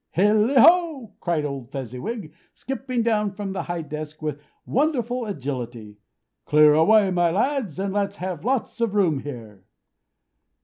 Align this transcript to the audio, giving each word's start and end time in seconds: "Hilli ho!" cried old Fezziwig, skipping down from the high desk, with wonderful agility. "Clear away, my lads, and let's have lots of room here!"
"Hilli 0.17 0.55
ho!" 0.57 1.13
cried 1.19 1.45
old 1.45 1.69
Fezziwig, 1.69 2.33
skipping 2.55 3.03
down 3.03 3.29
from 3.29 3.53
the 3.53 3.61
high 3.61 3.83
desk, 3.83 4.19
with 4.19 4.41
wonderful 4.65 5.27
agility. 5.27 5.99
"Clear 6.45 6.73
away, 6.73 7.11
my 7.11 7.29
lads, 7.29 7.77
and 7.77 7.93
let's 7.93 8.15
have 8.17 8.43
lots 8.43 8.81
of 8.81 8.95
room 8.95 9.19
here!" 9.19 9.63